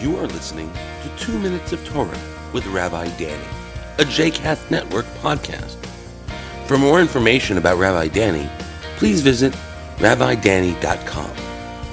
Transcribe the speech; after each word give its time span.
You 0.00 0.16
are 0.18 0.26
listening 0.26 0.70
to 0.72 1.08
2 1.24 1.38
Minutes 1.38 1.72
of 1.72 1.82
Torah 1.88 2.18
with 2.52 2.66
Rabbi 2.66 3.08
Danny, 3.16 3.46
a 3.98 4.04
JCast 4.04 4.70
Network 4.70 5.06
podcast. 5.22 5.76
For 6.66 6.76
more 6.76 7.00
information 7.00 7.56
about 7.56 7.78
Rabbi 7.78 8.08
Danny, 8.08 8.46
please 8.98 9.22
visit 9.22 9.54
rabbidanny.com. 9.96 11.30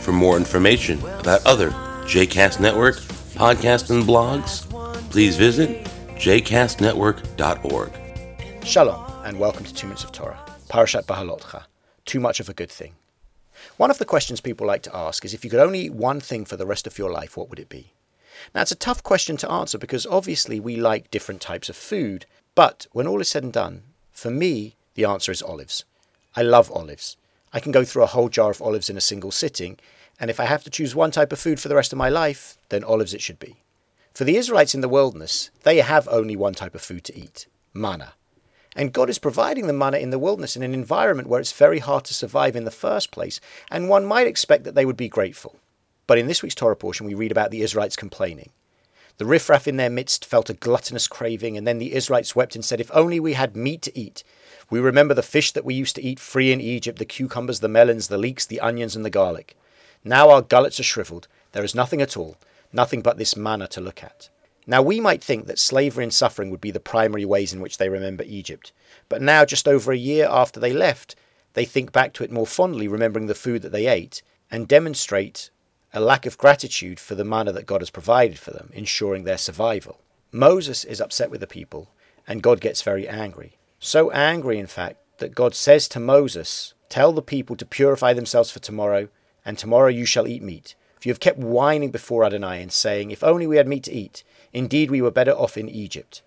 For 0.00 0.12
more 0.12 0.36
information 0.36 1.00
about 1.18 1.44
other 1.44 1.70
JCast 2.06 2.60
Network 2.60 2.98
podcasts 3.34 3.90
and 3.90 4.04
blogs, 4.04 4.70
please 5.10 5.36
visit 5.36 5.84
jcastnetwork.org. 6.14 8.64
Shalom, 8.64 9.12
and 9.24 9.40
welcome 9.40 9.64
to 9.64 9.74
Two 9.74 9.88
Minutes 9.88 10.04
of 10.04 10.12
Torah, 10.12 10.38
Parashat 10.68 11.06
Bahalotcha, 11.06 11.64
Too 12.04 12.20
Much 12.20 12.38
of 12.38 12.48
a 12.48 12.54
Good 12.54 12.70
Thing. 12.70 12.94
One 13.76 13.90
of 13.90 13.98
the 13.98 14.04
questions 14.04 14.40
people 14.40 14.66
like 14.66 14.82
to 14.82 14.96
ask 14.96 15.24
is 15.24 15.34
if 15.34 15.44
you 15.44 15.50
could 15.50 15.60
only 15.60 15.80
eat 15.80 15.92
one 15.92 16.20
thing 16.20 16.44
for 16.44 16.56
the 16.56 16.66
rest 16.66 16.86
of 16.86 16.98
your 16.98 17.10
life, 17.10 17.36
what 17.36 17.50
would 17.50 17.58
it 17.58 17.68
be? 17.68 17.92
Now, 18.54 18.62
it's 18.62 18.72
a 18.72 18.76
tough 18.76 19.02
question 19.02 19.36
to 19.38 19.50
answer 19.50 19.78
because 19.78 20.06
obviously 20.06 20.60
we 20.60 20.76
like 20.76 21.10
different 21.10 21.40
types 21.40 21.68
of 21.68 21.76
food, 21.76 22.26
but 22.54 22.86
when 22.92 23.06
all 23.06 23.20
is 23.20 23.28
said 23.28 23.42
and 23.42 23.52
done, 23.52 23.82
for 24.12 24.30
me, 24.30 24.74
the 24.94 25.04
answer 25.04 25.32
is 25.32 25.42
olives. 25.42 25.84
I 26.34 26.42
love 26.42 26.70
olives. 26.70 27.16
I 27.52 27.60
can 27.60 27.72
go 27.72 27.84
through 27.84 28.02
a 28.02 28.06
whole 28.06 28.28
jar 28.28 28.50
of 28.50 28.62
olives 28.62 28.90
in 28.90 28.96
a 28.96 29.00
single 29.00 29.30
sitting, 29.30 29.78
and 30.20 30.30
if 30.30 30.40
I 30.40 30.44
have 30.44 30.64
to 30.64 30.70
choose 30.70 30.94
one 30.94 31.10
type 31.10 31.32
of 31.32 31.38
food 31.38 31.60
for 31.60 31.68
the 31.68 31.76
rest 31.76 31.92
of 31.92 31.98
my 31.98 32.08
life, 32.08 32.58
then 32.68 32.84
olives 32.84 33.14
it 33.14 33.22
should 33.22 33.38
be. 33.38 33.56
For 34.12 34.24
the 34.24 34.36
Israelites 34.36 34.74
in 34.74 34.80
the 34.80 34.88
wilderness, 34.88 35.50
they 35.62 35.78
have 35.78 36.08
only 36.08 36.36
one 36.36 36.54
type 36.54 36.74
of 36.74 36.82
food 36.82 37.04
to 37.04 37.16
eat 37.16 37.46
manna. 37.72 38.14
And 38.78 38.92
God 38.92 39.10
is 39.10 39.18
providing 39.18 39.66
the 39.66 39.72
manna 39.72 39.98
in 39.98 40.10
the 40.10 40.20
wilderness 40.20 40.54
in 40.54 40.62
an 40.62 40.72
environment 40.72 41.26
where 41.26 41.40
it's 41.40 41.50
very 41.50 41.80
hard 41.80 42.04
to 42.04 42.14
survive 42.14 42.54
in 42.54 42.62
the 42.62 42.70
first 42.70 43.10
place, 43.10 43.40
and 43.72 43.88
one 43.88 44.06
might 44.06 44.28
expect 44.28 44.62
that 44.62 44.76
they 44.76 44.86
would 44.86 44.96
be 44.96 45.08
grateful. 45.08 45.56
But 46.06 46.16
in 46.16 46.28
this 46.28 46.44
week's 46.44 46.54
Torah 46.54 46.76
portion, 46.76 47.04
we 47.04 47.14
read 47.14 47.32
about 47.32 47.50
the 47.50 47.62
Israelites 47.62 47.96
complaining. 47.96 48.50
The 49.16 49.26
riffraff 49.26 49.66
in 49.66 49.78
their 49.78 49.90
midst 49.90 50.24
felt 50.24 50.48
a 50.48 50.54
gluttonous 50.54 51.08
craving, 51.08 51.58
and 51.58 51.66
then 51.66 51.78
the 51.78 51.92
Israelites 51.92 52.36
wept 52.36 52.54
and 52.54 52.64
said, 52.64 52.80
If 52.80 52.88
only 52.94 53.18
we 53.18 53.32
had 53.32 53.56
meat 53.56 53.82
to 53.82 53.98
eat. 53.98 54.22
We 54.70 54.78
remember 54.78 55.12
the 55.12 55.24
fish 55.24 55.50
that 55.52 55.64
we 55.64 55.74
used 55.74 55.96
to 55.96 56.02
eat 56.02 56.20
free 56.20 56.52
in 56.52 56.60
Egypt, 56.60 57.00
the 57.00 57.04
cucumbers, 57.04 57.58
the 57.58 57.66
melons, 57.66 58.06
the 58.06 58.16
leeks, 58.16 58.46
the 58.46 58.60
onions, 58.60 58.94
and 58.94 59.04
the 59.04 59.10
garlic. 59.10 59.56
Now 60.04 60.30
our 60.30 60.40
gullets 60.40 60.78
are 60.78 60.84
shriveled. 60.84 61.26
There 61.50 61.64
is 61.64 61.74
nothing 61.74 62.00
at 62.00 62.16
all, 62.16 62.36
nothing 62.72 63.02
but 63.02 63.18
this 63.18 63.34
manna 63.34 63.66
to 63.68 63.80
look 63.80 64.04
at. 64.04 64.28
Now, 64.70 64.82
we 64.82 65.00
might 65.00 65.24
think 65.24 65.46
that 65.46 65.58
slavery 65.58 66.04
and 66.04 66.12
suffering 66.12 66.50
would 66.50 66.60
be 66.60 66.70
the 66.70 66.78
primary 66.78 67.24
ways 67.24 67.54
in 67.54 67.62
which 67.62 67.78
they 67.78 67.88
remember 67.88 68.22
Egypt, 68.26 68.70
but 69.08 69.22
now, 69.22 69.46
just 69.46 69.66
over 69.66 69.92
a 69.92 69.96
year 69.96 70.28
after 70.30 70.60
they 70.60 70.74
left, 70.74 71.16
they 71.54 71.64
think 71.64 71.90
back 71.90 72.12
to 72.12 72.22
it 72.22 72.30
more 72.30 72.46
fondly, 72.46 72.86
remembering 72.86 73.28
the 73.28 73.34
food 73.34 73.62
that 73.62 73.72
they 73.72 73.86
ate, 73.86 74.22
and 74.50 74.68
demonstrate 74.68 75.48
a 75.94 76.00
lack 76.00 76.26
of 76.26 76.36
gratitude 76.36 77.00
for 77.00 77.14
the 77.14 77.24
manna 77.24 77.50
that 77.52 77.64
God 77.64 77.80
has 77.80 77.88
provided 77.88 78.38
for 78.38 78.50
them, 78.50 78.70
ensuring 78.74 79.24
their 79.24 79.38
survival. 79.38 80.02
Moses 80.32 80.84
is 80.84 81.00
upset 81.00 81.30
with 81.30 81.40
the 81.40 81.46
people, 81.46 81.88
and 82.26 82.42
God 82.42 82.60
gets 82.60 82.82
very 82.82 83.08
angry. 83.08 83.56
So 83.80 84.10
angry, 84.10 84.58
in 84.58 84.66
fact, 84.66 84.98
that 85.16 85.34
God 85.34 85.54
says 85.54 85.88
to 85.88 85.98
Moses, 85.98 86.74
Tell 86.90 87.12
the 87.12 87.22
people 87.22 87.56
to 87.56 87.64
purify 87.64 88.12
themselves 88.12 88.50
for 88.50 88.58
tomorrow, 88.58 89.08
and 89.46 89.56
tomorrow 89.56 89.88
you 89.88 90.04
shall 90.04 90.28
eat 90.28 90.42
meat. 90.42 90.74
You 91.02 91.12
have 91.12 91.20
kept 91.20 91.38
whining 91.38 91.90
before 91.90 92.24
Adonai 92.24 92.60
and 92.62 92.72
saying, 92.72 93.10
If 93.10 93.22
only 93.22 93.46
we 93.46 93.56
had 93.56 93.68
meat 93.68 93.84
to 93.84 93.92
eat, 93.92 94.24
Indeed, 94.52 94.90
we 94.90 95.02
were 95.02 95.10
better 95.10 95.32
off 95.32 95.56
in 95.56 95.68
Egypt. 95.68 96.22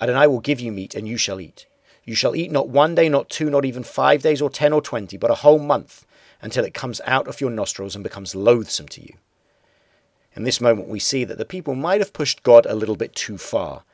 Adonai 0.00 0.26
will 0.26 0.40
give 0.40 0.60
you 0.60 0.72
meat, 0.72 0.94
and 0.94 1.06
you 1.06 1.16
shall 1.16 1.40
eat. 1.40 1.66
You 2.04 2.14
shall 2.14 2.36
eat 2.36 2.50
not 2.50 2.68
one 2.68 2.94
day, 2.94 3.08
not 3.08 3.28
two, 3.28 3.50
not 3.50 3.64
even 3.64 3.82
five 3.82 4.22
days, 4.22 4.40
or 4.40 4.50
ten, 4.50 4.72
or 4.72 4.80
twenty, 4.80 5.16
but 5.16 5.30
a 5.30 5.36
whole 5.36 5.58
month, 5.58 6.06
until 6.40 6.64
it 6.64 6.74
comes 6.74 7.00
out 7.04 7.28
of 7.28 7.40
your 7.40 7.50
nostrils 7.50 7.94
and 7.94 8.02
becomes 8.02 8.34
loathsome 8.34 8.88
to 8.88 9.02
you. 9.02 9.14
In 10.34 10.44
this 10.44 10.60
moment, 10.60 10.88
we 10.88 10.98
see 10.98 11.24
that 11.24 11.38
the 11.38 11.44
people 11.44 11.74
might 11.74 12.00
have 12.00 12.12
pushed 12.12 12.42
God 12.42 12.66
a 12.66 12.74
little 12.74 12.96
bit 12.96 13.14
too 13.14 13.38
far, 13.38 13.84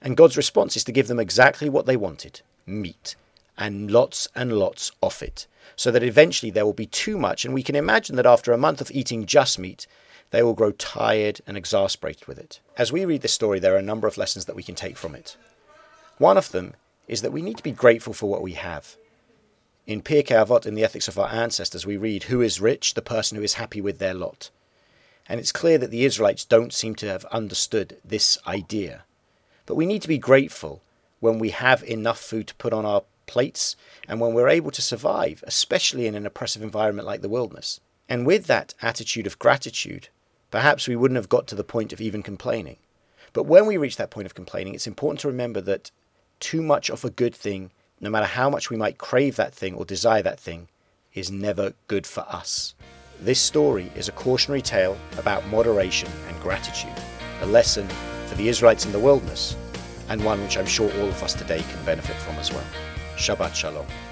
and 0.00 0.16
God's 0.16 0.36
response 0.36 0.76
is 0.76 0.84
to 0.84 0.92
give 0.92 1.08
them 1.08 1.20
exactly 1.20 1.68
what 1.68 1.86
they 1.86 1.96
wanted 1.96 2.40
meat, 2.66 3.16
and 3.58 3.90
lots 3.90 4.28
and 4.34 4.52
lots 4.52 4.90
of 5.02 5.22
it, 5.22 5.46
so 5.76 5.90
that 5.90 6.02
eventually 6.02 6.50
there 6.50 6.64
will 6.64 6.72
be 6.72 6.86
too 6.86 7.18
much, 7.18 7.44
and 7.44 7.54
we 7.54 7.62
can 7.62 7.76
imagine 7.76 8.16
that 8.16 8.26
after 8.26 8.52
a 8.52 8.58
month 8.58 8.80
of 8.80 8.90
eating 8.90 9.26
just 9.26 9.58
meat, 9.58 9.86
they 10.30 10.42
will 10.42 10.54
grow 10.54 10.72
tired 10.72 11.40
and 11.46 11.56
exasperated 11.56 12.26
with 12.26 12.38
it. 12.38 12.60
As 12.76 12.90
we 12.90 13.04
read 13.04 13.22
this 13.22 13.34
story, 13.34 13.58
there 13.58 13.74
are 13.74 13.78
a 13.78 13.82
number 13.82 14.08
of 14.08 14.16
lessons 14.16 14.46
that 14.46 14.56
we 14.56 14.62
can 14.62 14.74
take 14.74 14.96
from 14.96 15.14
it. 15.14 15.36
One 16.18 16.38
of 16.38 16.52
them 16.52 16.74
is 17.06 17.22
that 17.22 17.32
we 17.32 17.42
need 17.42 17.58
to 17.58 17.62
be 17.62 17.72
grateful 17.72 18.14
for 18.14 18.30
what 18.30 18.42
we 18.42 18.54
have. 18.54 18.96
In 19.86 20.00
Pirkei 20.00 20.36
Avot, 20.36 20.64
in 20.64 20.74
the 20.74 20.84
Ethics 20.84 21.08
of 21.08 21.18
Our 21.18 21.28
Ancestors, 21.28 21.84
we 21.84 21.96
read, 21.96 22.24
Who 22.24 22.40
is 22.40 22.60
rich? 22.60 22.94
The 22.94 23.02
person 23.02 23.36
who 23.36 23.42
is 23.42 23.54
happy 23.54 23.80
with 23.80 23.98
their 23.98 24.14
lot. 24.14 24.50
And 25.28 25.38
it's 25.38 25.52
clear 25.52 25.76
that 25.78 25.90
the 25.90 26.04
Israelites 26.04 26.44
don't 26.44 26.72
seem 26.72 26.94
to 26.96 27.08
have 27.08 27.24
understood 27.26 27.98
this 28.04 28.38
idea. 28.46 29.04
But 29.66 29.74
we 29.74 29.86
need 29.86 30.02
to 30.02 30.08
be 30.08 30.18
grateful 30.18 30.82
when 31.20 31.38
we 31.38 31.50
have 31.50 31.82
enough 31.84 32.18
food 32.18 32.46
to 32.48 32.54
put 32.54 32.72
on 32.72 32.86
our 32.86 33.02
plates 33.32 33.76
and 34.06 34.20
when 34.20 34.34
we're 34.34 34.48
able 34.48 34.70
to 34.70 34.82
survive, 34.82 35.42
especially 35.46 36.06
in 36.06 36.14
an 36.14 36.26
oppressive 36.26 36.62
environment 36.62 37.06
like 37.06 37.22
the 37.22 37.30
wilderness. 37.30 37.80
And 38.08 38.26
with 38.26 38.44
that 38.46 38.74
attitude 38.82 39.26
of 39.26 39.38
gratitude, 39.38 40.08
perhaps 40.50 40.86
we 40.86 40.96
wouldn't 40.96 41.16
have 41.16 41.30
got 41.30 41.46
to 41.46 41.54
the 41.54 41.64
point 41.64 41.94
of 41.94 42.00
even 42.00 42.22
complaining. 42.22 42.76
But 43.32 43.44
when 43.44 43.64
we 43.66 43.78
reach 43.78 43.96
that 43.96 44.10
point 44.10 44.26
of 44.26 44.34
complaining, 44.34 44.74
it's 44.74 44.86
important 44.86 45.20
to 45.20 45.28
remember 45.28 45.62
that 45.62 45.90
too 46.40 46.60
much 46.60 46.90
of 46.90 47.06
a 47.06 47.10
good 47.10 47.34
thing, 47.34 47.70
no 48.00 48.10
matter 48.10 48.26
how 48.26 48.50
much 48.50 48.68
we 48.68 48.76
might 48.76 48.98
crave 48.98 49.36
that 49.36 49.54
thing 49.54 49.74
or 49.74 49.86
desire 49.86 50.22
that 50.22 50.38
thing, 50.38 50.68
is 51.14 51.30
never 51.30 51.72
good 51.88 52.06
for 52.06 52.26
us. 52.28 52.74
This 53.20 53.40
story 53.40 53.90
is 53.96 54.08
a 54.08 54.12
cautionary 54.12 54.60
tale 54.60 54.98
about 55.16 55.46
moderation 55.46 56.10
and 56.28 56.38
gratitude, 56.40 56.98
a 57.40 57.46
lesson 57.46 57.88
for 58.26 58.34
the 58.34 58.48
Israelites 58.48 58.84
in 58.84 58.92
the 58.92 58.98
wilderness, 58.98 59.56
and 60.10 60.22
one 60.22 60.42
which 60.42 60.58
I'm 60.58 60.66
sure 60.66 60.92
all 61.00 61.08
of 61.08 61.22
us 61.22 61.32
today 61.32 61.62
can 61.62 61.84
benefit 61.86 62.16
from 62.16 62.34
as 62.36 62.52
well. 62.52 62.66
Shabbat 63.16 63.54
Shalom. 63.54 64.11